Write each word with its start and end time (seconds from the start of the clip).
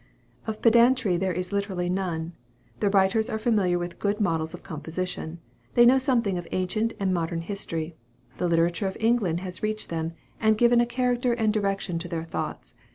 Of 0.47 0.63
pedantry 0.63 1.15
there 1.17 1.31
is 1.31 1.51
literally 1.51 1.87
none. 1.87 2.33
The 2.79 2.89
writers 2.89 3.29
are 3.29 3.37
familiar 3.37 3.77
with 3.77 3.99
good 3.99 4.19
models 4.19 4.55
of 4.55 4.63
composition; 4.63 5.37
they 5.75 5.85
know 5.85 5.99
something 5.99 6.39
of 6.39 6.47
ancient 6.51 6.93
and 6.99 7.13
modern 7.13 7.41
history; 7.41 7.95
the 8.37 8.47
literature 8.47 8.87
of 8.87 8.97
England 8.99 9.41
has 9.41 9.61
reached 9.61 9.89
them, 9.89 10.13
and 10.39 10.57
given 10.57 10.81
a 10.81 10.87
character 10.87 11.33
and 11.33 11.53
direction 11.53 11.99
to 11.99 12.07
their 12.07 12.23
thoughts. 12.23 12.73